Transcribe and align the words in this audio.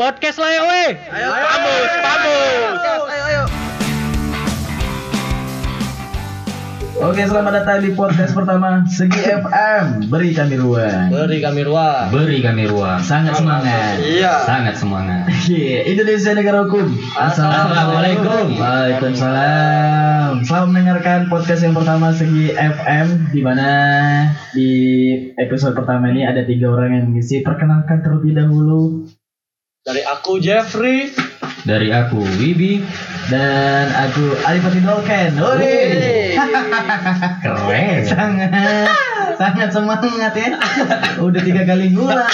podcast 0.00 0.40
lah 0.40 0.48
ya 0.48 0.62
weh. 0.64 0.90
Pambus, 1.12 1.92
pambus. 2.00 3.02
Ayo, 3.12 3.24
ayo. 3.28 3.42
Oke, 7.00 7.20
selamat 7.28 7.52
datang 7.60 7.84
di 7.84 7.92
podcast 7.92 8.32
pertama 8.32 8.80
Segi 8.88 9.20
FM. 9.20 10.08
Beri 10.08 10.32
kami 10.32 10.56
ruang. 10.56 11.12
Beri 11.12 11.44
kami 11.44 11.68
ruang. 11.68 12.08
Beri 12.16 12.40
kami 12.40 12.64
ruang. 12.72 12.96
Sangat 13.04 13.44
semangat. 13.44 14.00
Iya. 14.00 14.40
Sangat 14.48 14.80
semangat. 14.80 15.28
Iya, 15.44 15.84
Indonesia 15.84 16.32
negara 16.32 16.64
hukum. 16.64 16.96
Assalamualaikum. 17.20 18.56
Waalaikumsalam. 18.56 20.48
Selamat 20.48 20.68
mendengarkan 20.72 21.28
podcast 21.28 21.60
yang 21.60 21.76
pertama 21.76 22.16
Segi 22.16 22.56
FM 22.56 23.36
di 23.36 23.40
mana 23.44 23.68
di 24.56 24.72
episode 25.36 25.76
pertama 25.76 26.08
ini 26.08 26.24
ada 26.24 26.40
tiga 26.48 26.72
orang 26.72 26.96
yang 26.96 27.04
mengisi. 27.12 27.44
Perkenalkan 27.44 28.00
terlebih 28.00 28.32
dahulu 28.32 29.04
Dari 29.80 30.04
aku 30.04 30.36
Jeffrey. 30.36 31.08
Dari 31.64 31.88
aku 31.88 32.20
Wibi. 32.36 32.84
dan 33.30 33.86
aku 33.94 34.36
Adipati 34.42 34.82
Dolken. 34.82 35.38
Wih. 35.38 36.34
Keren. 37.46 38.02
sangat 38.02 38.50
sangat 39.38 39.68
semangat 39.70 40.34
ya. 40.34 40.58
Udah 41.22 41.40
tiga 41.40 41.62
kali 41.62 41.94
ngulang. 41.94 42.26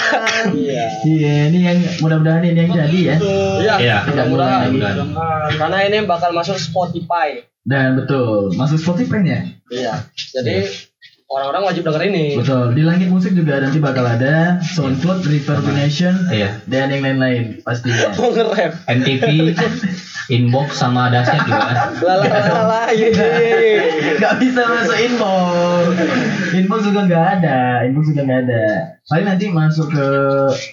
Iya. 0.57 0.85
Iya, 1.05 1.33
ini 1.53 1.59
yang 1.63 1.79
mudah-mudahan 2.01 2.43
ini 2.49 2.65
yang 2.65 2.71
jadi 2.73 2.99
ya. 2.99 3.15
Iya. 3.21 3.73
Iya. 3.79 3.97
Mudah-mudahan. 4.09 4.67
Mudah-mudahan. 4.73 5.51
Karena 5.55 5.77
ini 5.85 5.97
bakal 6.09 6.33
masuk 6.33 6.57
Spotify. 6.57 7.45
Dan 7.61 7.95
betul, 7.95 8.51
masuk 8.57 8.81
Spotify 8.81 9.21
ya. 9.23 9.39
Iya. 9.69 9.93
Jadi 10.33 10.67
orang-orang 11.27 11.63
wajib 11.67 11.83
denger 11.83 12.03
ini. 12.07 12.25
Betul. 12.39 12.71
Di 12.71 12.83
langit 12.87 13.07
musik 13.11 13.35
juga 13.35 13.59
nanti 13.59 13.77
bakal 13.77 14.07
ada 14.07 14.63
SoundCloud, 14.63 15.27
Reverbination, 15.27 16.15
Iya. 16.31 16.63
dan 16.65 16.87
yang 16.89 17.03
lain-lain 17.03 17.59
pastinya. 17.61 18.11
Mau 18.19 18.31
nge-rap. 18.31 18.73
NTV, 18.87 19.53
inbox 20.35 20.79
sama 20.79 21.11
dahsyat 21.11 21.43
juga. 21.43 21.91
Lala 21.99 22.27
lala 22.27 22.81
iya 22.91 23.07
iya 23.11 23.57
iya. 23.59 23.83
Gak 24.19 24.39
bisa 24.39 24.61
masuk 24.63 24.97
inbox. 24.97 25.87
Inbox 26.55 26.79
juga 26.87 26.99
nggak 27.07 27.25
ada. 27.39 27.59
Inbox 27.83 28.03
juga 28.11 28.21
nggak 28.23 28.41
ada. 28.47 28.63
Paling 29.07 29.27
nanti 29.27 29.45
masuk 29.51 29.87
ke 29.91 30.07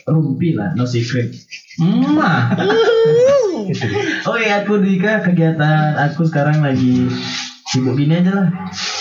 Rumpi 0.07 0.55
lah, 0.55 0.75
no 0.75 0.87
secret. 0.87 1.35
Emak. 1.83 2.43
Oh 4.29 4.37
iya, 4.37 4.61
aku 4.61 4.77
Dika 4.77 5.25
kegiatan 5.25 5.97
aku 5.97 6.29
sekarang 6.29 6.61
lagi 6.61 7.09
sibuk 7.73 7.97
gini 7.97 8.21
aja 8.21 8.33
lah. 8.37 8.49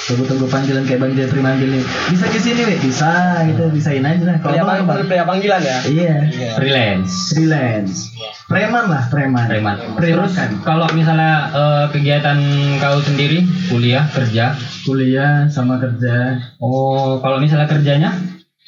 Tunggu-tunggu 0.04 0.52
panggilan 0.52 0.84
kayak 0.84 1.00
Bang 1.00 1.16
Jeffrey 1.16 1.40
manggil 1.40 1.70
nih. 1.72 1.84
Bisa 2.12 2.28
ke 2.28 2.36
sini, 2.36 2.62
Wek? 2.68 2.84
Bisa, 2.84 3.12
gitu. 3.48 3.72
Bisain 3.72 4.04
aja 4.04 4.23
lah. 4.26 4.38
Pria, 4.38 4.60
Abang 4.60 4.84
pang- 4.84 5.00
apa? 5.00 5.08
pria 5.08 5.23
panggilan 5.23 5.62
ya. 5.64 5.78
Iya. 5.88 6.16
Freelance. 6.60 7.32
Freelance. 7.32 8.12
Preman 8.45 8.92
lah, 8.92 9.08
preman. 9.08 9.48
Preman. 9.48 9.76
Preman 9.95 10.28
Terus 10.28 10.36
kan. 10.36 10.50
kalau 10.60 10.88
misalnya 10.92 11.34
eh, 11.50 11.86
kegiatan 11.90 12.36
kau 12.78 13.00
sendiri, 13.00 13.48
kuliah, 13.72 14.04
kerja. 14.12 14.60
Kuliah 14.84 15.48
sama 15.48 15.80
kerja. 15.80 16.36
Oh, 16.60 17.23
kalau 17.23 17.40
misalnya 17.40 17.72
kerjanya? 17.72 18.12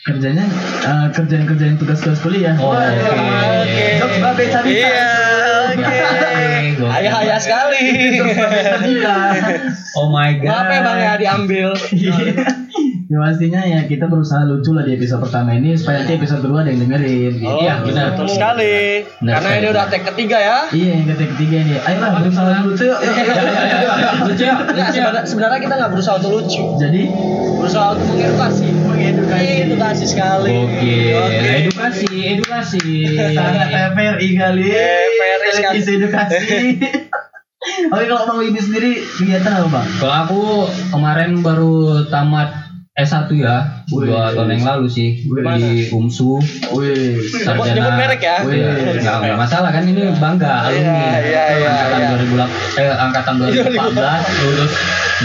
Kerjanya 0.07 0.47
eh, 0.87 1.07
kerjaan-kerjaan 1.11 1.75
tugas-tugas 1.75 2.23
kuliah. 2.23 2.55
Oh, 2.55 2.71
oke. 2.71 3.85
Jokes 3.99 4.17
babe 4.23 4.43
cabita. 4.47 4.71
Iya. 4.71 5.03
Oke. 5.75 5.99
Ayah-ayah 6.85 7.39
sekali. 7.39 7.83
Oh 9.95 10.11
my 10.11 10.35
god. 10.35 10.51
Maaf 10.51 10.67
ya 10.67 10.79
bang 10.81 10.97
ya 10.99 11.13
diambil. 11.15 11.69
ya 13.05 13.17
pastinya 13.17 13.61
ya 13.63 13.79
kita 13.85 14.09
berusaha 14.09 14.43
lucu 14.43 14.75
lah 14.75 14.83
di 14.83 14.91
episode 14.93 15.23
pertama 15.23 15.55
ini 15.55 15.71
supaya 15.71 16.03
nanti 16.03 16.19
episode 16.19 16.43
kedua 16.43 16.65
ada 16.65 16.69
yang 16.69 16.83
dengerin. 16.83 17.31
gitu. 17.33 17.47
Oh, 17.47 17.63
Iya, 17.63 17.79
benar. 17.79 18.05
Betul 18.11 18.27
sekali. 18.27 19.07
Benar 19.21 19.31
Karena 19.31 19.47
sekali. 19.47 19.61
ini 19.61 19.67
udah 19.71 19.83
tag 19.87 20.03
ketiga 20.05 20.37
ya. 20.37 20.57
Iya 20.67 20.89
yang 20.91 21.05
ketiga 21.07 21.31
ketiga 21.31 21.55
ini. 21.63 21.73
Ayolah 21.79 22.09
berusaha 22.19 22.59
lucu 22.65 22.83
yuk. 22.83 22.99
yuk, 23.07 23.95
yuk. 23.95 24.13
Lucu 24.27 24.43
ya? 24.43 24.55
Sebenarnya 25.23 25.59
kita 25.63 25.73
nggak 25.79 25.91
berusaha 25.95 26.15
untuk 26.19 26.31
lucu, 26.33 26.61
Jadi 26.75 27.01
berusaha 27.55 27.85
untuk 27.95 28.05
mengedukasi. 28.11 28.67
mengedukasi. 28.67 29.54
Edukasi 29.85 30.05
sekali. 30.09 30.49
Oke. 30.49 30.97
Oke. 31.13 31.45
Edukasi, 31.61 32.09
edukasi. 32.25 32.81
sangat 33.37 33.67
TVRI 33.69 34.29
kali. 34.33 34.65
TVRI 34.65 35.49
sekali. 35.53 35.79
Edukasi. 36.01 36.57
Oke 37.93 38.05
kalau 38.09 38.25
Bang 38.29 38.41
Wibi 38.41 38.61
sendiri 38.61 38.97
kegiatan 38.97 39.61
apa 39.61 39.69
Bang? 39.69 39.87
Kalau 40.01 40.15
aku 40.25 40.41
kemarin 40.89 41.41
baru 41.45 42.05
tamat 42.09 42.64
S1 42.95 43.27
ya, 43.35 43.83
Wih. 43.91 44.07
dua 44.07 44.31
tahun 44.31 44.55
yang 44.55 44.63
lalu 44.63 44.87
sih 44.87 45.19
Wih. 45.27 45.43
di 45.59 45.91
UMSU. 45.91 46.39
Wih. 46.71 47.19
Nyebut- 47.43 47.67
nyebut 47.75 47.91
merek 47.99 48.23
ya? 48.23 48.39
Wih, 48.47 48.55
nggak, 49.03 49.15
nggak 49.19 49.35
masalah 49.35 49.67
kan 49.67 49.83
ini 49.83 50.15
bangga 50.15 50.71
alumni. 50.71 51.19
iya, 51.19 51.43
iya, 51.59 51.71
angkatan 51.75 51.99
iya. 51.99 52.07
2008 52.15 52.79
eh 52.79 52.91
angkatan 52.95 53.33
2018 53.35 54.47
lulus 54.47 54.71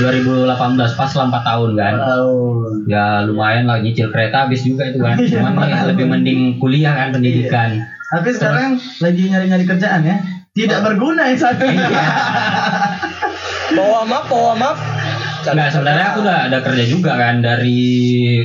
2018 0.03 0.99
pas 0.99 1.11
lah 1.15 1.25
4 1.31 1.47
tahun 1.47 1.71
kan. 1.79 1.95
Tahun. 1.95 2.71
Ya 2.91 3.05
lumayan 3.23 3.71
lah 3.71 3.79
nyicil 3.79 4.11
kereta 4.11 4.51
habis 4.51 4.67
juga 4.67 4.91
itu 4.91 4.99
kan. 4.99 5.15
Cuman 5.15 5.55
nih 5.63 5.95
lebih 5.95 6.07
mending 6.11 6.41
kuliah 6.59 6.91
kan 6.91 7.15
pendidikan. 7.15 7.87
Tapi 8.11 8.35
sekarang 8.35 8.83
lagi 8.99 9.31
nyari-nyari 9.31 9.63
kerjaan 9.63 10.03
ya. 10.03 10.19
Tidak 10.51 10.83
berguna 10.83 11.31
yang 11.31 11.39
satu. 11.39 11.63
Bawa 13.71 14.03
map, 14.03 14.27
bawa 14.27 14.59
map. 14.59 14.75
Enggak, 15.41 15.69
sebenarnya 15.73 16.05
aku 16.13 16.19
udah 16.21 16.39
ada 16.51 16.59
kerja 16.61 16.85
juga 16.85 17.13
kan 17.17 17.41
dari 17.41 17.81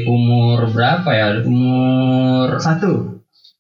umur 0.08 0.72
berapa 0.72 1.10
ya? 1.12 1.26
Umur 1.44 2.56
Satu. 2.58 3.12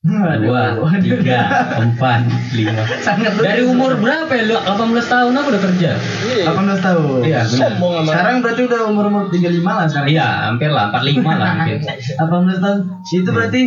dua, 0.05 0.77
tiga, 1.01 1.49
empat, 1.81 2.29
lima. 2.53 2.85
Sangat. 3.01 3.41
Dari 3.41 3.65
umur 3.65 3.97
berapa 3.97 4.29
ya? 4.37 4.43
Lu 4.45 4.53
18 4.61 5.01
tahun 5.01 5.33
aku 5.33 5.47
udah 5.49 5.63
kerja. 5.65 5.91
Iya. 6.29 6.45
18 6.53 6.77
tahun. 6.85 7.19
Iya, 7.25 7.39
benar. 7.41 7.69
Sombong 7.73 7.93
sama. 7.97 8.11
Sekarang 8.13 8.35
berarti 8.45 8.61
udah 8.69 8.79
umur-umur 8.85 9.23
35 9.33 9.65
lah 9.65 9.85
sekarang. 9.89 10.09
Iya, 10.13 10.27
hampir 10.45 10.69
lah, 10.69 10.93
45 10.93 11.25
lah 11.25 11.47
mungkin. 11.57 11.79
18 12.21 12.61
tahun. 12.61 12.79
Itu 13.17 13.29
berarti 13.33 13.61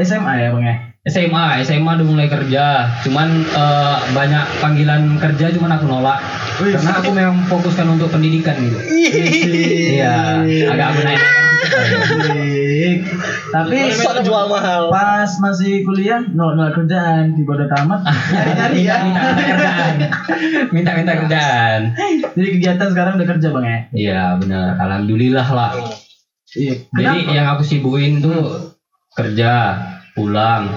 SMA 0.00 0.32
ya, 0.40 0.48
Bang 0.56 0.64
ya? 0.64 0.76
SMA, 1.02 1.44
SMA 1.66 1.92
udah 1.98 2.06
mulai 2.08 2.28
kerja. 2.32 2.64
Cuman 3.04 3.28
eh, 3.44 3.96
banyak 4.16 4.44
panggilan 4.64 5.20
kerja 5.20 5.52
cuman 5.52 5.76
aku 5.76 5.84
nolak. 5.92 6.24
Karena 6.60 6.92
aku 7.00 7.10
memang 7.14 7.36
fokuskan 7.48 7.86
untuk 7.96 8.08
pendidikan 8.12 8.56
gitu. 8.60 8.78
Iya, 9.96 10.44
agak 10.72 10.86
aku 10.92 11.00
naik. 11.06 11.22
Baik. 11.72 12.98
Tapi 13.52 13.76
Sok 13.94 14.26
jual 14.26 14.50
mahal. 14.50 14.90
pas 14.90 15.30
masih 15.38 15.86
kuliah 15.86 16.20
nol 16.34 16.58
nol 16.58 16.74
kerjaan 16.74 17.38
di 17.38 17.46
bodoh 17.46 17.68
tamat 17.70 18.02
nyari-nyari 18.04 18.80
ya. 18.82 18.96
Minta 19.04 19.30
kerjaan. 19.38 19.94
Minta-minta 20.74 21.12
kerjaan. 21.24 21.80
Jadi 22.34 22.48
kegiatan 22.58 22.88
sekarang 22.90 23.12
udah 23.20 23.28
kerja 23.28 23.48
Bang 23.54 23.64
ya? 23.64 23.78
Iya, 23.94 24.22
benar. 24.42 24.76
Alhamdulillah 24.80 25.48
lah. 25.54 25.72
Iya. 26.52 26.74
Jadi 26.92 27.18
yang 27.32 27.46
aku 27.56 27.62
sibukin 27.64 28.20
tuh 28.20 28.74
kerja, 29.12 29.78
pulang, 30.12 30.68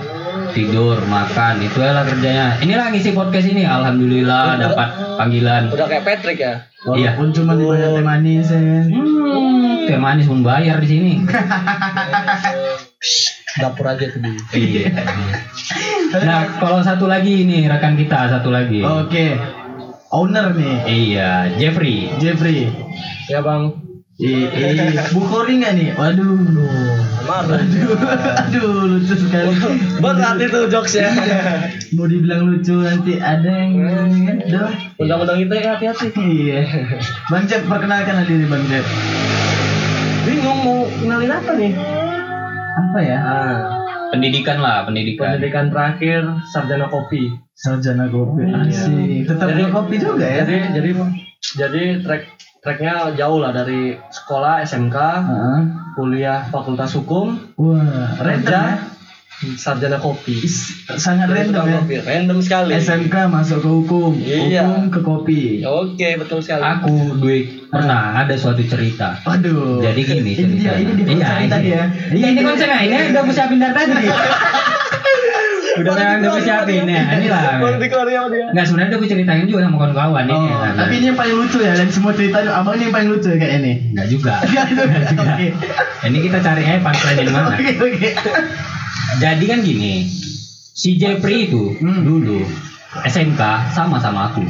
tidur, 0.56 1.04
makan, 1.12 1.60
itu 1.60 1.78
lah 1.84 2.08
kerjanya. 2.08 2.56
Inilah 2.64 2.88
ngisi 2.92 3.12
podcast 3.12 3.48
ini, 3.52 3.68
alhamdulillah 3.68 4.56
dapat 4.60 4.88
panggilan. 5.20 5.72
Udah 5.76 5.88
kayak 5.92 6.04
Patrick 6.08 6.40
ya. 6.40 6.64
Iya. 6.96 7.18
Walaupun 7.18 7.28
cuma 7.36 7.52
dibayar 7.58 7.90
teh 7.98 8.06
manis 8.06 8.48
ya. 8.48 8.62
Hmm, 8.88 9.90
teh 9.90 10.00
manis 10.00 10.28
membayar 10.30 10.78
di 10.80 10.88
sini. 10.88 11.14
Dapur 13.56 13.88
aja 13.88 14.06
tuh 14.12 14.20
di. 14.20 14.32
Iya. 14.56 14.92
Nah, 16.24 16.60
kalau 16.60 16.84
satu 16.84 17.08
lagi 17.08 17.48
ini 17.48 17.68
rekan 17.68 17.96
kita 17.96 18.28
satu 18.28 18.52
lagi. 18.52 18.84
Oke. 18.84 19.36
Owner 20.16 20.56
nih, 20.56 20.76
Iya, 20.88 21.32
Jeffrey. 21.60 22.08
Jeffrey. 22.24 22.72
Ya 23.28 23.44
bang. 23.44 23.85
Ih, 24.16 24.48
ih, 24.48 24.96
Bukhori 25.12 25.60
nggak 25.60 25.74
nih? 25.76 25.90
Waduh. 25.92 26.40
Marah. 27.26 27.60
Aduh, 27.60 28.00
aduh 28.40 28.70
lucu 28.88 29.12
sekali. 29.12 29.52
Berat 30.00 30.40
itu 30.40 30.60
jokesnya. 30.72 31.10
Mau 31.92 32.08
dibilang 32.08 32.48
lucu 32.48 32.80
nanti 32.80 33.20
ada 33.20 33.44
yang? 33.50 33.76
Udah. 34.40 34.72
Undang-undang 34.96 35.40
itu 35.42 35.54
ya 35.54 35.76
hati-hati. 35.76 36.08
Iya. 36.16 36.62
Bang 37.28 37.44
Cep, 37.44 37.68
perkenalkan 37.68 38.24
diri 38.24 38.48
Bang 38.48 38.64
Cep. 38.66 38.86
Bingung 40.24 40.60
mau 40.64 40.80
kenalin 40.96 41.32
apa 41.34 41.52
nih? 41.54 41.74
Apa 42.76 43.00
ya? 43.02 43.18
Ah, 43.20 43.58
Pendidikan 44.16 44.64
lah, 44.64 44.88
pendidikan. 44.88 45.36
pendidikan 45.36 45.66
terakhir 45.68 46.22
sarjana 46.48 46.88
kopi. 46.88 47.36
Sarjana 47.52 48.08
kopi. 48.08 48.48
Iya. 48.48 48.64
Asik. 48.64 49.22
Tetap 49.28 49.48
Jadi- 49.52 49.74
kopi 49.74 49.96
juga 50.00 50.24
ya? 50.24 50.44
Jadi 50.46 50.56
jadi 50.72 50.90
jadi 51.42 51.84
track 52.00 52.24
tracknya 52.66 53.14
jauh 53.14 53.38
lah 53.38 53.54
dari 53.54 53.94
sekolah 54.10 54.58
SMK, 54.60 54.98
Heeh. 55.22 55.60
kuliah 55.94 56.42
Fakultas 56.44 56.92
Hukum, 56.92 57.38
Wah, 57.56 58.18
random 58.18 58.42
kerja 58.42 58.60
ya? 58.74 59.54
sarjana 59.54 59.96
kopi. 59.96 60.34
Is- 60.42 60.90
Sangat 60.92 61.28
Jadi 61.28 61.54
random 61.54 61.64
ya. 61.64 61.78
kopi. 61.78 61.94
Random 62.02 62.38
sekali. 62.40 62.72
SMK 62.74 63.16
masuk 63.28 63.60
ke 63.60 63.70
hukum, 63.70 64.12
Iya. 64.18 64.66
hukum 64.66 64.84
ke 64.90 65.00
kopi. 65.00 65.42
Oke, 65.62 66.18
betul 66.18 66.42
sekali. 66.42 66.64
Aku 66.64 66.94
duit 67.16 67.70
pernah 67.70 68.18
ada 68.18 68.34
suatu 68.34 68.64
cerita. 68.64 69.14
Waduh. 69.22 69.84
Jadi 69.84 70.02
gini 70.02 70.32
ini 70.32 70.58
dia, 70.58 70.74
ceritanya. 70.74 70.80
ini 70.80 70.92
dia 70.96 71.06
Iya, 71.06 71.14
konsepnya 71.14 71.38
ini. 71.38 71.52
tadi 71.52 71.68
ya. 71.70 71.84
Iya 72.10 72.28
ini 72.28 72.42
konsepnya 72.42 72.80
ini 72.82 72.96
udah 73.12 73.24
dari 73.24 73.70
tadi. 73.70 74.08
udah 75.78 75.94
memang 75.94 76.18
udah 76.18 76.32
gue 76.32 76.42
siapin. 76.42 76.84
ya 76.86 77.02
inilah. 77.14 77.42
Baru 77.58 77.76
dikeluarin 77.78 78.16
sama 78.16 78.28
dia. 78.30 78.46
nggak 78.50 78.66
sebenarnya 78.66 78.90
udah 78.90 79.00
gue 79.00 79.10
ceritain 79.10 79.44
juga 79.46 79.62
sama 79.62 79.76
kawan-kawan 79.78 80.24
ini. 80.26 80.36
Oh, 80.36 80.44
ya, 80.46 80.70
tapi 80.74 80.94
ini 80.94 81.06
yang 81.06 81.18
paling 81.18 81.36
lucu 81.36 81.58
ya 81.60 81.74
dan 81.74 81.88
semua 81.88 82.12
cerita 82.12 82.38
abang 82.46 82.76
ini 82.76 82.84
yang 82.84 82.94
paling 82.94 83.10
lucu 83.10 83.28
ya 83.28 83.38
kayak 83.38 83.54
ini. 83.60 83.74
nggak 83.94 84.08
juga. 84.08 84.34
Oke. 85.16 85.48
ini 86.04 86.18
kita 86.22 86.38
cari 86.40 86.62
aja 86.64 86.80
punchline 86.80 87.18
di 87.20 87.30
mana. 87.30 87.48
Oke 87.54 87.72
oke. 87.76 88.10
jadi 89.18 89.44
kan 89.46 89.60
gini 89.62 89.94
si 90.72 90.96
Jeffrey 90.96 91.48
itu 91.48 91.76
Hmm. 91.78 92.02
dulu 92.02 92.44
SMK 93.02 93.42
sama 93.72 93.98
sama 93.98 94.30
aku. 94.30 94.44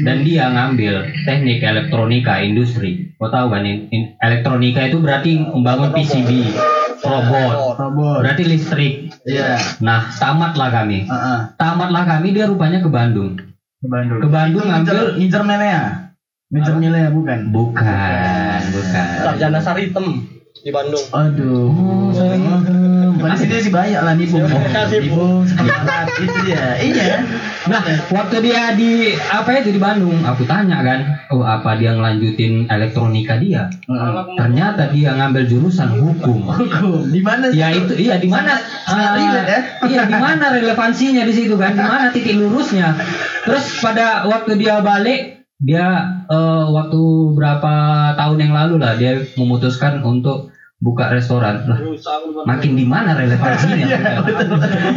Dan 0.00 0.24
dia 0.24 0.48
ngambil 0.48 1.12
teknik 1.22 1.60
elektronika 1.60 2.40
industri. 2.40 3.12
Kau 3.14 3.28
tahu 3.28 3.52
kan 3.52 3.62
in- 3.62 3.84
in- 3.90 4.16
elektronika 4.16 4.80
itu 4.82 4.96
berarti 4.96 5.36
membangun 5.36 5.92
PCB 5.92 6.30
robot 7.02 7.74
Robot. 7.76 8.18
berarti 8.20 8.42
listrik 8.44 8.94
Iya. 9.22 9.56
nah 9.78 10.08
tamatlah 10.10 10.68
kami 10.70 11.04
Heeh. 11.04 11.38
tamatlah 11.54 12.04
kami 12.06 12.32
dia 12.32 12.44
rupanya 12.44 12.78
ke 12.78 12.88
Bandung 12.88 13.36
Ke 13.80 13.88
Bandung. 13.88 14.20
Ke 14.20 14.28
Bandung 14.28 14.60
Itu 14.60 14.68
ngambil- 14.68 15.14
ngincer 15.16 15.42
melea. 15.42 15.80
Ngincer 16.50 16.74
melea 16.76 17.08
bukan? 17.08 17.38
bukan 17.48 18.60
bukan 18.70 19.06
Sarjana 19.24 19.56
Saritem 19.58 20.06
di 20.60 20.68
Bandung. 20.68 21.00
Aduh. 21.10 21.72
Oh. 21.72 21.99
Berarti 23.20 23.44
dia 23.46 23.60
sih 23.60 23.72
banyak 23.72 24.00
lah. 24.00 24.14
Iya. 24.16 24.46
Nipu 24.88 25.44
sekarang 25.44 26.08
itu 26.20 26.38
dia. 26.48 26.64
Iya. 26.80 27.16
Nah, 27.68 27.82
waktu 28.10 28.36
dia 28.40 28.72
di 28.74 29.14
apa 29.28 29.60
itu 29.60 29.76
di 29.76 29.80
Bandung, 29.80 30.24
aku 30.24 30.48
tanya 30.48 30.80
kan, 30.80 31.04
oh 31.28 31.44
apa 31.44 31.76
dia 31.76 31.92
ngelanjutin 31.92 32.66
elektronika 32.66 33.36
dia? 33.36 33.68
Heeh. 33.86 34.12
Ternyata 34.34 34.90
dia 34.90 35.14
ngambil 35.14 35.44
jurusan 35.46 35.92
hukum. 36.00 36.48
Hukum. 36.48 37.12
Di 37.12 37.20
mana 37.20 37.52
sih? 37.52 37.60
Ya 37.60 37.68
itu, 37.70 37.92
iya 37.94 38.16
di 38.16 38.28
mana? 38.28 38.56
Ya. 38.88 39.60
Iya 39.86 40.02
di 40.08 40.16
mana 40.16 40.44
relevansinya 40.56 41.22
di 41.28 41.34
situ 41.36 41.54
kan? 41.60 41.76
Di 41.76 41.84
mana 41.84 42.08
titik 42.10 42.40
lurusnya? 42.40 42.96
Terus 43.44 43.80
pada 43.80 44.24
waktu 44.28 44.56
dia 44.60 44.80
balik, 44.80 45.44
dia 45.60 46.16
eh, 46.28 46.64
waktu 46.72 47.00
berapa 47.36 47.74
tahun 48.16 48.38
yang 48.40 48.52
lalu 48.56 48.74
lah 48.80 48.96
dia 48.96 49.20
memutuskan 49.36 50.00
untuk 50.00 50.52
buka 50.80 51.12
restoran. 51.12 51.68
Lah, 51.68 51.78
makin 52.48 52.72
di 52.72 52.88
mana 52.88 53.12
relevansinya? 53.12 53.84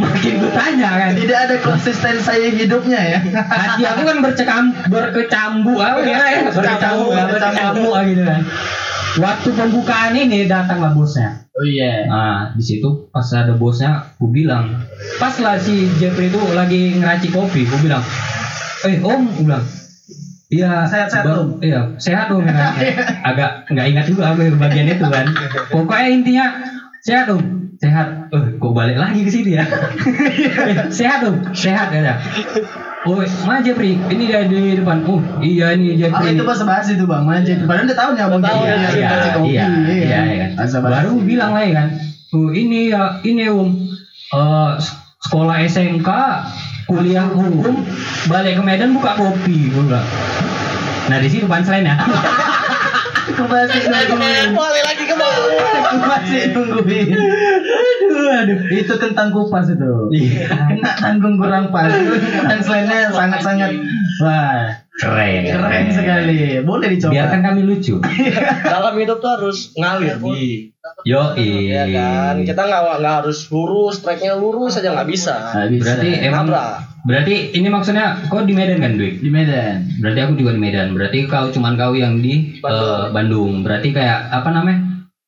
makin 0.07 0.33
gue 0.39 0.51
tanya 0.55 0.89
kan. 0.95 1.11
Tidak 1.11 1.39
ada 1.43 1.55
konsisten 1.59 2.23
saya 2.23 2.47
hidupnya 2.49 2.99
ya. 2.99 3.19
hati 3.43 3.83
aku 3.83 4.01
kan 4.07 4.17
bercekam 4.23 4.63
berkecambu 4.87 5.73
apa 5.77 5.99
ya 6.07 6.49
berkecambu 6.49 7.05
ya, 7.11 7.23
berkecambu 7.27 7.89
ah, 7.91 8.01
gitu 8.07 8.23
kan 8.23 8.41
waktu 9.19 9.49
pembukaan 9.53 10.13
ini 10.17 10.49
datanglah 10.49 10.95
bosnya 10.95 11.45
Oh 11.53 11.61
iya. 11.61 12.09
nah 12.09 12.49
di 12.57 12.65
situ 12.65 13.13
pas 13.13 13.29
ada 13.29 13.53
bosnya 13.53 14.17
aku 14.17 14.25
bilang 14.33 14.73
pas 15.21 15.37
lah 15.37 15.61
si 15.61 15.85
Jeffrey 16.01 16.33
itu 16.33 16.41
lagi 16.57 16.97
ngeracik 16.97 17.29
kopi 17.29 17.69
aku 17.69 17.77
bilang 17.85 18.01
eh 18.89 18.97
om 19.05 19.29
aku 19.29 19.41
bilang 19.45 19.61
Iya, 20.53 20.73
Sehat-sehat. 20.85 21.23
Om. 21.25 21.47
Iya, 21.59 21.79
sehat 21.97 22.25
dong. 22.29 22.45
Agak 23.29 23.49
nggak 23.67 23.85
ingat 23.89 24.05
juga 24.05 24.31
aku 24.31 24.53
bagian 24.55 24.85
itu 24.85 25.05
kan. 25.05 25.25
Pokoknya 25.67 26.07
intinya 26.07 26.45
sehat 27.01 27.25
dong, 27.27 27.41
sehat. 27.75 28.29
Eh, 28.29 28.45
kok 28.55 28.71
balik 28.71 28.95
lagi 28.95 29.19
ke 29.21 29.31
sini 29.31 29.57
ya? 29.57 29.65
Eh, 29.65 30.87
sehat 30.99 31.25
dong, 31.25 31.41
sehat 31.51 31.89
ya. 31.89 32.15
Oh, 33.03 33.19
mana 33.43 33.59
Jeffrey? 33.59 33.99
Ini 33.99 34.23
dia 34.23 34.47
di 34.47 34.79
depan. 34.79 35.03
Oh, 35.03 35.19
iya 35.43 35.75
ini 35.75 35.91
Oh 35.91 36.07
Jeffrey. 36.07 36.39
itu 36.39 36.43
bahasa 36.45 36.63
bahasa 36.63 36.95
itu 36.95 37.03
bang, 37.03 37.27
mana 37.27 37.43
jadi 37.43 37.67
padahal 37.67 37.83
udah 37.83 37.97
tahu 37.97 38.09
nih 38.15 38.23
abang 38.23 38.41
tahu, 38.41 38.59
dia 38.63 38.71
iya, 38.71 38.87
iya, 38.95 39.09
iya, 39.43 39.67
iya, 39.91 40.21
iya. 40.55 40.79
Baru 40.79 41.19
bilang 41.19 41.51
lagi 41.51 41.75
kan, 41.75 41.87
oh 42.31 42.47
ini 42.49 42.95
ya, 42.95 43.19
ini 43.21 43.51
om, 43.51 43.75
Eh, 44.33 44.71
s- 44.79 44.95
sekolah 45.19 45.61
SMK, 45.61 46.09
kuliah 46.93 47.25
hukum, 47.25 47.81
balik 48.29 48.61
ke 48.61 48.63
Medan 48.63 48.93
buka 48.93 49.17
kopi, 49.17 49.73
bilang. 49.73 50.05
Nah 51.09 51.17
di 51.17 51.27
situ 51.27 51.49
punchline 51.49 51.89
ya. 51.89 51.95
Masih 53.33 53.83
nungguin. 53.91 54.53
Balik 54.53 54.83
lagi 54.85 55.03
ke 55.09 55.15
bawah. 55.17 55.93
Masih 55.97 56.41
nungguin. 56.53 57.17
aduh, 58.13 58.29
aduh. 58.45 58.59
Itu 58.69 58.93
kentang 59.01 59.33
kupas 59.33 59.67
itu. 59.73 59.91
Iya. 60.13 60.47
Kena 60.53 60.91
tanggung 61.01 61.35
kurang 61.41 61.73
pas. 61.73 61.89
Punchline-nya 62.47 63.09
sangat-sangat 63.11 63.71
wah 64.21 64.83
Keren, 64.93 65.41
keren 65.83 65.91
sekali. 65.93 66.37
Boleh 66.61 66.87
dicoba. 66.89 67.11
Biarkan 67.11 67.41
kami 67.41 67.61
lucu. 67.61 67.95
Dalam 68.73 68.93
hidup 68.95 69.17
tuh 69.19 69.31
harus 69.33 69.57
ngalir 69.73 70.15
bi. 70.17 70.71
Yo, 71.03 71.35
Iya 71.35 71.83
kan. 71.89 72.35
Kita 72.41 72.61
nggak 72.61 72.81
nggak 72.99 73.15
harus 73.21 73.47
lurus, 73.49 73.99
tracknya 73.99 74.35
lurus 74.35 74.75
aja 74.75 74.91
nggak 74.91 75.09
bisa. 75.09 75.35
Nggak 75.53 75.69
bisa. 75.69 75.83
Berarti 75.85 76.09
emang 76.21 76.45
Nabrak. 76.45 76.71
berarti 77.03 77.35
ini 77.51 77.67
maksudnya 77.67 78.05
kau 78.27 78.39
di 78.41 78.51
Medan 78.51 78.79
kan, 78.79 78.95
Dwi? 78.95 79.19
di 79.19 79.27
Medan. 79.27 79.91
Berarti 79.99 80.19
aku 80.21 80.33
juga 80.35 80.51
di 80.51 80.61
Medan. 80.61 80.91
Berarti 80.91 81.19
kau 81.25 81.47
cuman 81.49 81.75
kau 81.75 81.91
yang 81.93 82.19
di 82.19 82.59
Bandung. 82.59 82.87
eh, 82.87 83.05
Bandung. 83.11 83.53
Berarti 83.61 83.89
kayak 83.91 84.19
apa 84.29 84.49
namanya? 84.49 84.79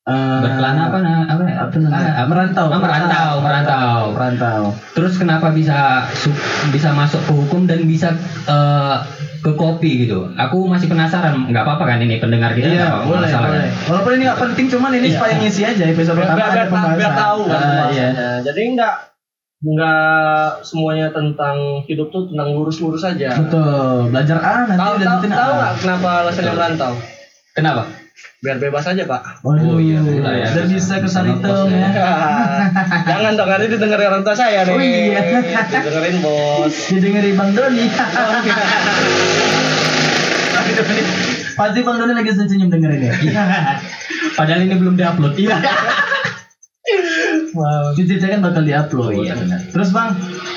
Eh, 0.06 0.40
Berkelana 0.40 0.82
apa 0.86 0.98
nah, 1.02 1.22
apa 1.26 1.44
ya? 1.44 1.56
Apa 1.66 1.76
namanya? 1.78 2.12
Ah, 2.14 2.26
merantau. 2.26 2.68
Ah, 2.68 2.78
merantau, 2.78 3.32
merantau. 3.42 4.02
Merantau. 4.14 4.62
Terus 4.94 5.14
kenapa 5.18 5.50
bisa 5.50 5.78
su- 6.14 6.36
bisa 6.70 6.94
masuk 6.94 7.20
ke 7.22 7.32
hukum 7.34 7.66
dan 7.66 7.84
bisa 7.84 8.14
eh, 8.46 8.98
ke 9.46 9.54
kopi 9.54 9.92
gitu? 10.02 10.26
Aku 10.34 10.66
masih 10.66 10.90
penasaran. 10.90 11.46
Nggak 11.46 11.62
apa-apa 11.62 11.86
kan 11.86 12.02
ini 12.02 12.18
pendengar 12.18 12.52
kita? 12.52 12.66
nggak 12.66 12.76
Iya, 12.76 12.90
apa-apa, 12.90 13.06
boleh, 13.06 13.30
masalah 13.30 13.48
boleh. 13.48 13.62
kan? 13.62 13.86
Walaupun 13.86 14.12
ini 14.12 14.24
nggak 14.26 14.40
penting, 14.42 14.66
cuman 14.74 14.92
ini 14.92 15.06
Iya. 15.06 15.16
supaya 15.16 15.34
ngisi 15.38 15.62
aja 15.64 15.84
episode 15.86 16.16
biar, 16.16 16.26
pertama 16.26 16.38
biar, 16.38 16.48
ada 16.48 16.56
biar, 16.56 16.68
pembahasan. 16.68 16.98
biar 16.98 17.14
tahu 17.14 17.42
kan 17.44 17.54
Ah, 17.54 17.62
iya. 17.62 17.70
pembahasannya. 17.70 18.30
Jadi 18.42 18.62
nggak 18.74 18.96
nggak 19.66 20.50
semuanya 20.62 21.08
tentang 21.10 21.58
hidup 21.86 22.08
tuh 22.10 22.30
tentang 22.30 22.50
lurus-lurus 22.54 23.02
aja. 23.02 23.30
Betul. 23.34 24.10
Belajar 24.10 24.38
A 24.38 24.56
nanti 24.68 24.78
Tahu 24.78 24.94
tahu 25.26 25.52
nggak 25.56 25.74
kenapa 25.80 26.10
alasannya 26.22 26.54
merantau? 26.54 26.94
Kenapa? 27.56 27.82
Biar 28.46 28.62
bebas 28.62 28.86
aja 28.86 29.10
pak. 29.10 29.42
Waduh, 29.42 29.74
Oh, 29.74 29.82
iya, 29.82 29.98
betul 30.06 30.22
ya. 30.22 30.46
Dan 30.54 30.70
bisa 30.70 31.02
ke 31.02 31.10
Saritem 31.10 31.66
ya. 31.74 31.90
ya. 31.90 32.14
Jangan 33.10 33.34
dong, 33.34 33.50
nanti 33.50 33.66
didengerin 33.74 34.06
orang 34.06 34.22
tua 34.22 34.38
saya 34.38 34.62
nih. 34.70 34.76
Oh, 34.78 34.78
iya. 34.78 35.42
Dengerin 35.66 36.22
bos. 36.22 36.74
Didengeri 36.94 37.34
Bang 37.34 37.58
Doni. 37.58 37.90
Pasti 41.58 41.80
Bang 41.82 41.98
Doni 41.98 42.14
lagi 42.14 42.32
senyum 42.38 42.70
dengerin 42.70 43.10
ya. 43.10 43.14
Padahal 44.38 44.62
ini 44.62 44.78
belum 44.78 44.94
diupload. 44.94 45.34
Iya. 45.42 45.58
Wow. 47.58 47.98
Cuci 47.98 48.22
kan 48.22 48.46
bakal 48.46 48.62
diupload. 48.62 49.10
Oh, 49.10 49.26
iya, 49.26 49.34
benar. 49.34 49.58
Terus 49.74 49.90
Bang, 49.90 50.14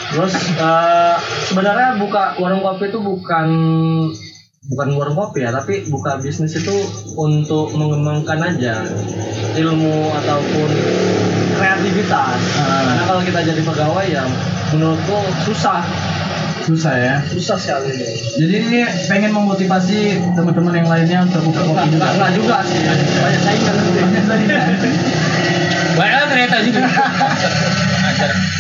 Terus 0.09 0.35
eh, 0.57 1.17
sebenarnya 1.53 2.01
buka 2.01 2.41
warung 2.41 2.65
kopi 2.65 2.89
itu 2.89 2.97
bukan 3.01 3.49
bukan 4.69 5.01
warung 5.01 5.17
kopi 5.17 5.49
ya, 5.49 5.51
tapi 5.51 5.89
buka 5.89 6.21
bisnis 6.21 6.53
itu 6.61 6.77
untuk 7.17 7.73
mengembangkan 7.73 8.53
aja 8.53 8.85
ilmu 9.57 10.13
ataupun 10.13 10.69
kreativitas. 11.57 12.41
Ah. 12.61 12.85
Karena 12.85 13.03
kalau 13.09 13.23
kita 13.25 13.41
jadi 13.49 13.61
pegawai 13.65 14.07
ya 14.13 14.25
menurutku 14.77 15.19
susah, 15.49 15.81
susah 16.69 16.95
ya. 17.01 17.17
susah 17.33 17.57
sekali 17.57 17.97
deh. 17.97 18.15
Jadi 18.45 18.55
ini 18.61 18.79
pengen 19.09 19.33
memotivasi 19.33 20.21
teman-teman 20.37 20.85
yang 20.85 20.89
lainnya 20.93 21.19
untuk 21.25 21.49
buka 21.49 21.65
kopi 21.65 21.89
juga. 21.89 22.05
Enggak, 22.05 22.13
enggak 22.13 22.31
juga 22.37 22.57
sih. 22.69 22.81
Banyak 23.25 23.41
saingan 23.41 23.75
nanti. 23.81 24.01
Banyak 25.99 26.23
ternyata 26.31 26.57
juga. 26.63 26.87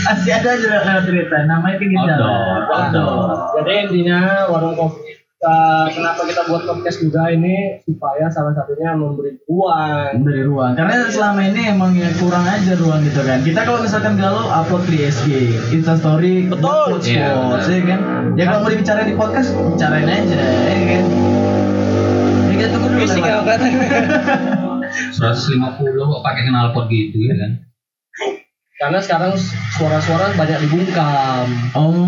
Masih 0.08 0.32
ada 0.32 0.50
juga 0.56 0.78
cerita. 1.04 1.36
Namanya 1.44 1.76
kan 1.76 1.86
gitu. 1.86 2.00
Outdoor, 2.00 2.60
outdoor. 2.72 3.28
Jadi 3.60 3.72
intinya 3.84 4.20
warung 4.48 4.74
kopi 4.74 5.07
eh, 5.38 5.86
kenapa 5.92 6.20
kita 6.24 6.42
buat 6.44 6.62
podcast 6.64 6.98
juga 6.98 7.30
ini 7.30 7.78
supaya 7.82 8.26
salah 8.28 8.52
satunya 8.52 8.90
memberi 8.92 9.38
uang. 9.46 10.18
Memberi 10.18 10.42
ruang. 10.42 10.72
Karena 10.74 11.06
selama 11.06 11.40
ini 11.44 11.62
emang 11.68 11.94
ya 11.94 12.10
kurang 12.16 12.42
aja 12.42 12.74
ruang 12.74 13.00
gitu 13.02 13.22
kan. 13.22 13.38
Kita 13.40 13.60
kalau 13.62 13.80
misalkan 13.80 14.14
galau 14.14 14.44
upload 14.44 14.84
di 14.86 14.98
SG, 15.04 15.28
Insta 15.70 15.94
Story, 15.94 16.46
Betul. 16.46 16.98
quotes, 16.98 17.06
Iya, 17.06 17.28
quotes, 17.30 17.64
benar. 17.64 17.78
ya 17.78 17.82
kan. 17.86 18.00
Ya 18.34 18.44
kalau 18.44 18.58
mau 18.60 18.70
dibicarain 18.70 19.06
di 19.06 19.16
podcast, 19.16 19.48
bicarain 19.54 20.06
aja, 20.06 20.38
ya 20.66 20.82
kan. 20.84 21.04
Ya 22.42 22.54
kita 22.56 22.68
tunggu 22.72 22.88
dulu. 22.88 23.02
Ya 23.06 23.38
Bang. 23.38 23.46
kan. 23.46 23.60
150 24.88 25.62
kok 25.84 26.22
pakai 26.24 26.42
knalpot 26.48 26.86
gitu 26.88 27.18
ya 27.20 27.34
kan? 27.36 27.50
Karena 28.78 29.02
sekarang 29.02 29.34
suara-suara 29.74 30.38
banyak 30.38 30.62
dibungkam. 30.62 31.50
Oh. 31.74 31.98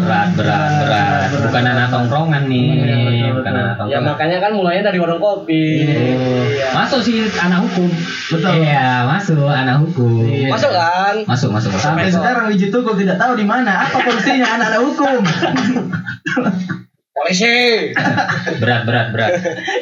Berat, 0.00 0.32
berat, 0.40 0.88
berat. 0.88 1.28
Bukan 1.36 1.64
anak 1.68 1.92
tongkrongan 1.92 2.48
nih, 2.48 3.28
bukan 3.28 3.44
betul. 3.44 3.60
anak 3.60 3.76
Ya 3.92 4.00
tongkrongan. 4.00 4.02
makanya 4.08 4.38
kan 4.40 4.52
mulainya 4.56 4.82
dari 4.88 4.96
warung 4.96 5.20
kopi. 5.20 5.84
Oh. 5.84 6.48
Iya. 6.48 6.72
Masuk 6.72 7.00
sih 7.04 7.28
anak 7.36 7.68
hukum. 7.68 7.92
Betul. 8.32 8.50
Iya, 8.64 9.04
masuk 9.04 9.44
anak 9.44 9.76
hukum. 9.84 10.24
Iya. 10.24 10.48
Masuk 10.48 10.72
kan? 10.72 11.14
Masuk, 11.28 11.50
masuk, 11.52 11.70
masuk. 11.76 11.84
Sampai 11.84 12.08
sekarang 12.08 12.48
Wiji 12.48 12.72
Tugul 12.72 12.96
tidak 12.96 13.20
tahu 13.20 13.36
di 13.36 13.44
mana 13.44 13.84
apa 13.84 14.00
fungsinya 14.00 14.48
anak-anak 14.48 14.80
hukum. 14.80 15.20
Polisi. 17.12 17.92
Berat, 18.60 18.88
berat, 18.88 19.12
berat. 19.12 19.30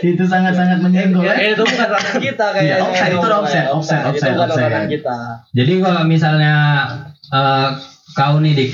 itu 0.03 0.25
sangat-sangat 0.27 0.83
menyenggol 0.83 1.23
ya. 1.23 1.39
Eh, 1.39 1.55
itu 1.55 1.63
bukan 1.63 1.89
ranah 1.95 2.15
kita 2.19 2.47
kayaknya. 2.59 2.77
Iya, 2.77 2.85
offset, 2.85 3.11
itu 3.15 3.29
offset, 3.31 3.67
offset, 3.71 4.01
Itu 4.03 4.09
offset, 4.11 4.33
bukan 4.35 4.51
offset. 4.51 4.91
kita. 4.91 5.17
Jadi 5.55 5.73
kalau 5.79 6.03
misalnya 6.11 6.55
eh, 7.31 7.69
kau 8.19 8.37
nih 8.43 8.53
dik 8.59 8.71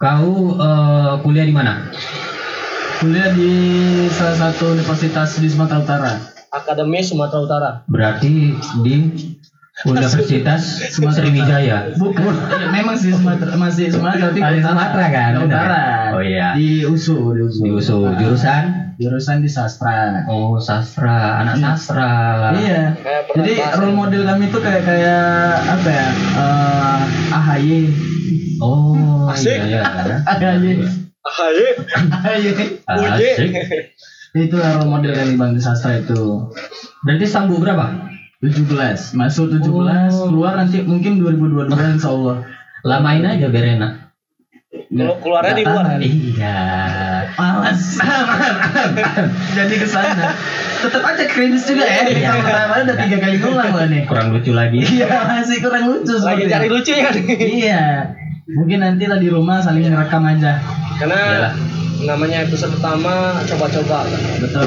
kau 0.00 0.56
eh, 0.56 1.12
kuliah 1.20 1.44
di 1.44 1.52
mana 1.52 1.92
Kuliah 2.98 3.30
di 3.30 3.52
salah 4.10 4.50
satu 4.50 4.74
universitas 4.74 5.38
di 5.38 5.46
Sumatera 5.46 5.78
Utara. 5.86 6.12
Akademi 6.50 6.98
Sumatera 6.98 7.40
Utara. 7.46 7.70
berarti 7.86 8.58
di 8.82 8.94
Universitas 9.86 10.90
Sriwijaya 10.90 11.94
Bukan. 11.94 12.34
Ya, 12.34 12.66
memang 12.74 12.98
sih 12.98 13.14
Sumatera 13.14 13.54
masih 13.54 13.94
Sumatera 13.94 14.34
tapi 14.34 14.42
utara. 14.42 14.58
Sumatera 14.58 15.04
kan. 15.06 15.32
Utara. 15.38 15.82
Oh, 16.18 16.22
iya. 16.24 16.58
Di 16.58 16.82
USU, 16.82 17.14
di 17.30 17.40
USU. 17.46 17.62
di 17.62 17.70
USU 17.70 17.98
jurusan 18.18 18.64
Jurusan 18.98 19.38
di 19.38 19.46
sastra. 19.46 20.26
oh 20.26 20.58
sastra 20.58 21.46
anak 21.46 21.62
sastra 21.62 22.50
Iya. 22.58 22.98
Kayak 22.98 23.22
pernah 23.30 23.44
Jadi 23.46 23.52
role 23.78 23.94
model 23.94 24.22
kami 24.26 24.44
tuh 24.50 24.58
kayak 24.58 24.82
kayak 24.82 25.22
apa 25.62 25.88
ya? 25.94 26.08
Eh 26.34 27.00
AHY. 27.30 27.78
oh 28.58 29.30
Asik. 29.30 29.54
iya 29.70 29.78
iya 29.78 29.82
AHY. 30.26 30.74
Ahaye. 31.22 31.66
AHY. 32.10 32.50
asik 32.82 33.38
Itu 34.34 34.58
role 34.58 34.90
model 34.90 35.14
kami 35.14 35.38
Bang 35.38 35.54
di 35.54 35.62
sastra 35.62 36.02
itu. 36.02 36.50
berarti 37.06 37.26
sambu 37.30 37.62
berapa 37.62 38.10
17 38.38 39.18
masuk 39.18 39.50
17 39.50 39.66
Oh. 39.66 40.30
keluar 40.30 40.54
nanti 40.54 40.78
mungkin 40.82 41.18
2022 41.18 41.98
insya 41.98 42.14
Allah 42.14 42.36
lamain 42.86 43.26
aja 43.26 43.50
biar 43.50 43.66
enak. 43.74 43.92
Kalau 44.88 45.16
keluarnya 45.20 45.52
di 45.58 45.64
luar. 45.66 45.98
iya. 45.98 46.58
Malas. 47.34 47.98
Jadi 49.58 49.74
ke 49.76 49.86
sana 49.86 50.32
tetap 50.78 51.02
aja 51.02 51.24
cringe 51.26 51.58
juga 51.60 51.82
ya. 51.82 52.06
Iya. 52.06 52.20
yang 52.30 52.38
pertama 52.40 52.74
udah 52.86 52.96
tiga 52.96 53.16
kali 53.18 53.36
ngulang 53.38 53.70
loh 53.74 53.86
nih. 53.90 54.02
Kurang 54.06 54.28
lucu 54.30 54.52
lagi. 54.54 54.80
Iya 54.80 55.08
masih 55.26 55.58
kurang 55.58 55.84
lucu 55.90 56.14
Lagi 56.16 56.44
cari 56.46 56.66
lucu 56.70 56.92
ya. 56.94 57.10
iya. 57.42 57.82
Mungkin 58.48 58.78
nanti 58.80 59.04
lah 59.04 59.18
di 59.18 59.28
rumah 59.28 59.58
saling 59.60 59.82
ngerekam 59.82 60.22
aja. 60.24 60.62
Karena 60.96 61.18
Iyalah. 61.18 61.52
Namanya 62.04 62.46
episode 62.46 62.74
pertama 62.78 63.42
coba-coba. 63.42 64.06
betul 64.38 64.66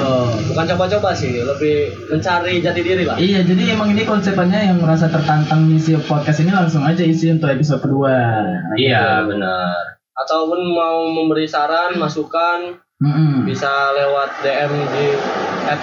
Bukan 0.52 0.66
coba-coba 0.76 1.10
sih, 1.16 1.40
lebih 1.40 1.96
mencari 2.12 2.60
jati 2.60 2.82
diri 2.84 3.04
lah. 3.08 3.16
Iya, 3.16 3.48
jadi 3.48 3.76
emang 3.76 3.96
ini 3.96 4.04
konsepnya 4.04 4.72
yang 4.72 4.84
merasa 4.84 5.08
tertantang 5.08 5.72
isi 5.72 5.96
podcast 6.04 6.44
ini 6.44 6.52
langsung 6.52 6.84
aja 6.84 7.04
isi 7.04 7.32
untuk 7.32 7.52
episode 7.52 7.80
kedua. 7.80 8.44
iya 8.76 9.24
benar 9.24 10.00
Ataupun 10.12 10.60
mau 10.76 11.08
memberi 11.08 11.48
saran, 11.48 11.98
masukan, 11.98 12.78
Mm-mm. 13.02 13.50
bisa 13.50 13.66
lewat 13.92 14.30
DM 14.40 14.72
di 14.88 15.06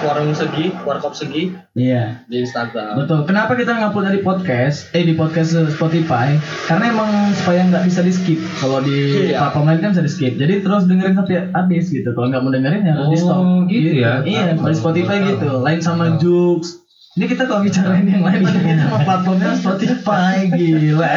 @warung 0.01 0.31
segi, 0.31 0.71
warkop 0.81 1.11
segi 1.11 1.51
Iya. 1.75 2.23
di 2.25 2.39
Instagram. 2.39 2.95
Betul. 2.95 3.27
Kenapa 3.27 3.53
kita 3.53 3.75
ngupload 3.75 4.07
dari 4.07 4.19
podcast? 4.19 4.87
Eh 4.91 5.03
di 5.03 5.13
podcast 5.13 5.51
Spotify? 5.69 6.39
Karena 6.65 6.89
emang 6.89 7.11
supaya 7.35 7.67
nggak 7.67 7.83
bisa 7.83 7.99
di 7.99 8.11
skip. 8.11 8.39
Kalau 8.57 8.79
di 8.79 9.29
Iya. 9.29 9.43
platform 9.43 9.65
lain 9.67 9.79
kan 9.81 9.89
bisa 9.91 10.01
di 10.01 10.11
skip. 10.11 10.33
Jadi 10.35 10.63
terus 10.63 10.87
dengerin 10.87 11.13
sampai 11.13 11.51
habis 11.51 11.91
gitu. 11.91 12.09
Kalau 12.09 12.27
nggak 12.27 12.39
mau 12.39 12.51
dengerin 12.51 12.81
ya 12.81 12.93
harus 12.95 13.09
di 13.11 13.17
stop. 13.19 13.35
Oh, 13.37 13.59
gitu 13.67 13.91
ya? 13.99 14.13
Iya. 14.23 14.55
Kalau 14.55 14.71
di 14.71 14.77
Spotify 14.77 15.17
gitu. 15.27 15.49
Lain 15.59 15.79
sama 15.79 16.15
Joox. 16.15 16.87
Ini 17.19 17.27
kita 17.27 17.51
kalau 17.51 17.67
bicarain 17.67 18.07
yang 18.07 18.23
lain 18.23 18.47
tapi 18.47 18.63
kita 18.63 18.87
sama 18.87 19.03
platformnya 19.03 19.51
Spotify 19.51 20.47
gila. 20.47 21.15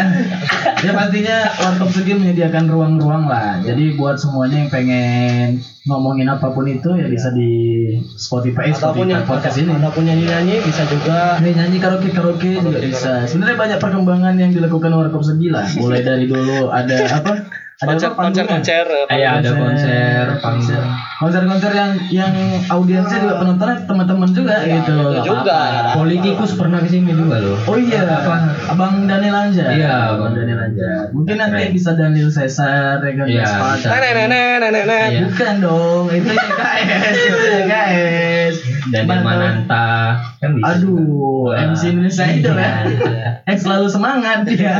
ya 0.82 0.90
pastinya 0.98 1.36
Warkop 1.62 1.94
Segi 1.94 2.18
menyediakan 2.18 2.66
ruang-ruang 2.66 3.30
lah. 3.30 3.62
Jadi 3.62 3.94
buat 3.94 4.18
semuanya 4.18 4.66
yang 4.66 4.70
pengen 4.74 5.62
ngomongin 5.86 6.26
apa 6.26 6.50
pun 6.50 6.66
itu 6.66 6.98
ya 6.98 7.06
bisa 7.06 7.30
di 7.30 7.86
Spotify, 8.18 8.74
Ataupun 8.74 9.06
Spotify 9.06 9.14
yang 9.14 9.24
podcast 9.30 9.56
ini. 9.62 9.70
ataupun 9.78 10.02
nyanyi-nyanyi 10.02 10.54
bisa 10.66 10.82
juga 10.90 11.38
Nih 11.38 11.54
nyanyi 11.54 11.78
karaoke 11.78 12.10
karaoke 12.10 12.50
juga 12.58 12.82
bisa. 12.82 13.22
Sebenarnya 13.30 13.54
banyak 13.62 13.78
perkembangan 13.78 14.34
yang 14.42 14.50
dilakukan 14.50 14.90
Warkop 14.90 15.22
Segi 15.22 15.54
lah. 15.54 15.70
Mulai 15.78 16.02
dari 16.02 16.26
dulu 16.26 16.66
ada 16.74 16.98
apa? 17.14 17.61
Ada 17.74 17.88
konser 17.88 18.08
apa? 18.08 18.20
konser 18.20 18.44
konser 18.44 18.84
Eh, 19.08 19.16
iya, 19.16 19.30
ada 19.34 19.50
konser, 19.50 20.24
panggung. 20.38 20.86
konser-konser 21.18 21.72
yang 21.72 21.90
yang 22.08 22.34
audiensnya 22.66 23.18
juga 23.18 23.34
penontonnya 23.38 23.76
teman-teman 23.82 24.28
juga 24.28 24.54
Iya, 24.60 24.82
gitu. 24.82 24.96
itu 25.10 25.20
juga. 25.24 25.58
politikus 25.92 26.54
pernah 26.54 26.78
ke 26.78 26.88
sini 26.88 27.10
juga 27.10 27.38
loh 27.38 27.56
Oh 27.64 27.74
iya, 27.74 28.02
Apa? 28.04 28.34
Abang 28.68 29.04
Daniel 29.04 29.34
Anjar. 29.36 29.66
Iya, 29.68 29.88
Abang 30.10 30.30
Bang. 30.30 30.32
Daniel 30.36 30.60
Anjar. 30.60 31.10
Mungkin 31.10 31.34
nanti 31.36 31.62
bisa 31.70 31.90
Daniel 31.92 32.28
Caesar, 32.28 32.98
ya 32.98 33.12
kan? 33.12 33.26
Iya, 33.26 33.46
bisa. 33.74 33.88
Nenek 33.88 34.12
nenek 34.20 34.48
nenek. 34.70 35.06
Iya. 35.08 35.20
Bukan 35.26 35.54
dong, 35.58 36.04
itu 36.08 36.28
YKS, 36.28 37.16
itu 37.18 37.38
YKS. 37.58 38.54
dan 38.84 39.02
Mantap. 39.04 39.24
Mananta 39.24 39.88
kan 40.36 40.50
bisa 40.52 40.66
Aduh. 40.76 41.50
MC 41.50 41.82
Indonesia 41.88 42.24
Idol 42.28 42.56
ya. 42.56 42.72
Iya. 42.84 43.28
Eh 43.44 43.56
selalu 43.56 43.86
semangat 43.86 44.44
dia. 44.44 44.74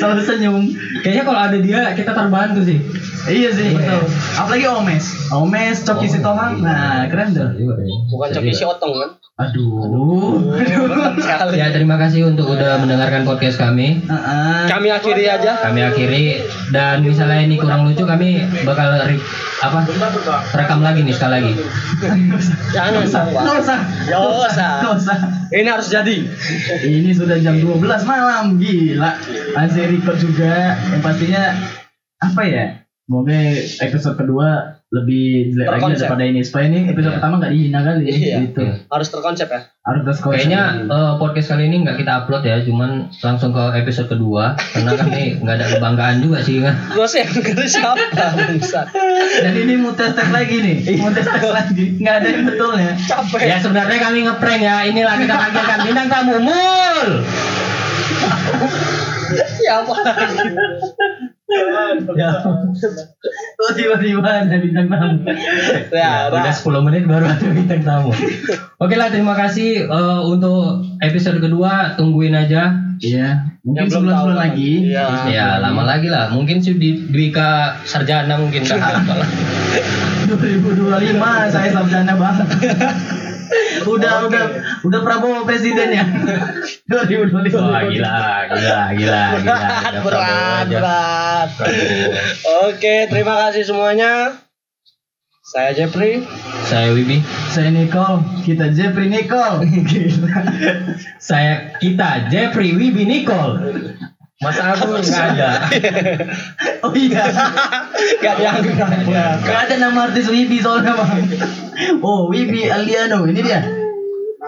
Selalu 0.00 0.22
senyum. 0.24 0.64
kayaknya 1.04 1.24
kalau 1.28 1.40
ada 1.40 1.58
dia 1.60 1.92
kita 1.92 2.12
terbantu 2.16 2.64
sih 2.64 2.78
Iya 3.26 3.50
sih. 3.50 3.74
Betul. 3.74 4.06
Apalagi 4.38 4.66
Omes. 4.70 5.04
Omes, 5.34 5.82
Coki 5.82 6.06
Oh, 6.06 6.10
Sitomang. 6.14 6.62
Nah, 6.62 7.10
keren 7.10 7.34
tuh. 7.34 7.48
Bukan 8.06 8.28
coki 8.38 8.54
si 8.54 8.62
otong 8.62 8.94
kan? 8.94 9.10
Aduh. 9.36 10.40
Berat 10.88 11.20
sekali. 11.20 11.60
ya 11.60 11.68
terima 11.68 12.00
kasih 12.00 12.24
untuk 12.24 12.48
udah 12.48 12.80
mendengarkan 12.80 13.28
podcast 13.28 13.60
kami 13.60 14.00
Heeh. 14.00 14.64
Kami 14.64 14.88
akhiri 14.88 15.28
aja. 15.28 15.60
kami 15.60 15.84
akhiri 15.84 16.40
dan 16.72 17.04
misalnya 17.04 17.44
ini 17.44 17.60
kurang 17.60 17.84
lucu 17.84 18.08
kami 18.08 18.40
bakal 18.64 18.96
re- 18.96 19.20
apa 19.60 19.84
rekam 20.56 20.80
lagi 20.80 21.04
nih 21.04 21.12
sekali 21.12 21.32
lagi 21.36 21.52
Jangan 22.72 23.04
usah. 23.04 23.22
Nggak 23.28 23.56
usah. 23.60 23.78
Nggak 24.80 24.94
usah. 24.96 25.18
Ini 25.48 25.68
harus 25.68 25.88
jadi. 25.88 26.16
Ini 26.82 27.10
sudah 27.12 27.36
jam 27.36 27.56
12 27.56 27.80
malam, 28.04 28.56
gila. 28.56 29.20
Masih 29.52 29.84
record 29.92 30.16
juga. 30.16 30.76
Yang 30.90 31.00
pastinya 31.00 31.44
apa 32.18 32.42
ya? 32.42 32.64
Semoga 33.06 33.38
episode 33.86 34.18
kedua 34.18 34.48
lebih 34.88 35.54
jelek 35.54 35.66
lagi 35.68 35.78
Terkonsep. 35.78 36.00
daripada 36.02 36.24
ini. 36.26 36.40
Supaya 36.42 36.64
ini 36.66 36.90
episode 36.90 37.06
Iya. 37.06 37.16
pertama 37.16 37.34
nggak 37.38 37.52
dihina 37.54 37.80
kali. 37.80 38.02
Iya. 38.04 38.36
Gitu. 38.42 38.62
Harus 38.84 39.08
terkonsep 39.08 39.46
ya. 39.46 39.60
Harus 39.80 40.00
terus 40.02 40.18
konsep. 40.18 40.34
kayaknya 40.42 40.62
eh, 40.84 41.12
podcast 41.14 41.48
kali 41.48 41.62
ini 41.64 41.76
nggak 41.80 41.96
kita 41.96 42.12
upload 42.18 42.42
ya 42.42 42.58
cuman 42.60 42.90
langsung 43.16 43.54
ke 43.54 43.64
episode 43.78 44.08
kedua 44.08 44.44
karena 44.58 44.92
kami 44.96 45.22
nggak 45.38 45.54
ada 45.54 45.66
kebanggaan 45.70 46.16
juga 46.18 46.38
sih 46.42 46.58
kan 46.58 46.74
Terus 46.90 47.12
yang 47.14 47.30
ngerti 47.30 47.66
siapa 47.68 48.04
bangsat. 48.10 48.86
Dan 49.38 49.54
ini 49.54 49.74
mau 49.76 49.94
tes 49.94 50.10
tes 50.10 50.26
lagi 50.28 50.56
nih. 50.58 50.76
Mau 50.98 51.14
tes 51.14 51.22
tes 51.24 51.46
lagi. 51.46 51.84
Nggak 51.96 52.14
ada 52.16 52.26
yang 52.28 52.42
betulnya. 52.44 52.90
Capek. 52.98 53.38
ya 53.40 53.56
sebenarnya 53.62 53.98
kami 54.02 54.18
ngeprank 54.24 54.60
ya 54.60 54.76
inilah 54.82 55.14
kita 55.14 55.34
panggilkan 55.36 55.78
bintang 55.80 56.08
tamu 56.10 56.42
mul 56.42 57.08
Siapa 59.56 59.94
lagi? 59.96 60.26
Ya. 62.16 62.30
Oh 63.56 63.70
tiba-tiba 63.70 64.26
ada 64.26 64.56
bintang 64.58 64.90
tamu. 64.90 65.22
Ya, 65.94 66.26
udah 66.26 66.42
udah. 66.42 66.52
10 66.52 66.86
menit 66.90 67.02
baru 67.06 67.24
ada 67.30 67.46
bintang 67.54 67.82
tamu 67.86 68.10
oke 68.76 68.94
lah 68.98 69.08
terima 69.14 69.38
kasih 69.38 69.86
eh, 69.86 70.20
untuk 70.26 70.82
episode 70.98 71.38
kedua 71.38 71.94
tungguin 71.94 72.34
aja 72.34 72.86
Iya. 72.96 73.60
Mungkin 73.60 73.92
sebulan 73.92 74.08
tahu 74.08 74.24
sebulan 74.32 74.38
lagi. 74.40 74.72
Iya. 74.88 75.08
ya 75.28 75.48
lama 75.60 75.84
lagi 75.84 76.08
lah 76.08 76.32
mungkin 76.32 76.64
sih 76.64 76.80
di 76.80 76.96
Dwika 77.12 77.76
Sarjana 77.84 78.40
mungkin 78.40 78.64
dah 78.64 79.04
apalah 79.04 79.28
2025 80.32 81.52
saya 81.52 81.68
sarjana 81.76 82.14
banget. 82.16 82.48
Udah 83.86 84.26
udah 84.26 84.44
udah 84.82 85.00
Prabowo 85.06 85.46
presiden 85.46 85.94
ya 85.94 86.04
2025 86.90 87.54
Wah 87.54 87.82
gila, 87.86 88.18
gila, 88.50 88.80
gila, 88.94 89.22
gila. 89.42 89.58
berat, 90.06 90.66
Udah. 90.66 91.46
Oke, 92.66 93.06
terima 93.10 93.34
kasih 93.46 93.66
semuanya. 93.66 94.38
Saya 95.46 95.70
Jeffrey. 95.78 96.26
Saya 96.66 96.90
Wibi. 96.90 97.22
saya 97.54 97.70
Nicole 97.70 98.18
kita 98.42 98.74
Jeffrey 98.74 99.06
Nicole. 99.06 99.62
Saya 101.22 101.78
kita 101.78 102.26
Jeffrey 102.30 102.74
Wibi 102.74 103.06
Nicole. 103.06 103.62
Mas 104.42 104.58
Agus 104.60 105.08
nggak 105.08 105.26
ada. 105.38 105.50
oh 106.84 106.92
iya 106.92 107.24
Gak 108.20 108.34
dianggap 108.36 108.90
aja. 108.92 109.40
Gak 109.40 109.58
ada 109.70 109.74
nama 109.80 110.12
artis 110.12 110.28
Wibi 110.28 110.60
soalnya 110.60 110.92
bang 110.92 111.24
oh 112.02 112.28
Wibi 112.28 112.68
Aliano 112.68 113.24
ini 113.28 113.40
dia 113.40 113.86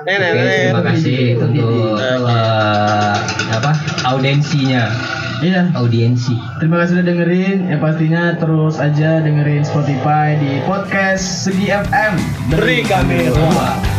Nenek, 0.06 0.30
Oke, 0.30 0.46
terima 0.46 0.82
kasih 0.86 1.20
untuk 1.42 1.98
eh, 1.98 3.14
apa 3.50 3.72
audiensinya, 4.06 4.86
iya 5.42 5.74
audiensi. 5.74 6.38
Terima 6.62 6.80
kasih 6.80 7.02
sudah 7.02 7.06
dengerin. 7.12 7.66
Ya 7.66 7.76
pastinya 7.82 8.22
terus 8.38 8.78
aja 8.78 9.18
dengerin 9.18 9.66
Spotify 9.66 10.38
di 10.38 10.62
podcast 10.70 11.50
Segi 11.50 11.74
FM. 11.74 12.14
Beri 12.54 12.86
kami 12.86 13.26
ruang. 13.26 13.97